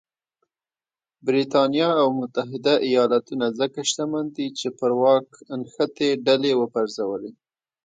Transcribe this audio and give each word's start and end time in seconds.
برېټانیا 1.25 1.89
او 2.01 2.07
متحده 2.19 2.73
ایالتونه 2.87 3.45
ځکه 3.59 3.79
شتمن 3.89 4.25
دي 4.35 4.47
چې 4.59 4.67
پر 4.79 4.91
واک 5.01 5.25
نښتې 5.59 6.09
ډلې 6.25 6.51
وپرځولې. 6.57 7.31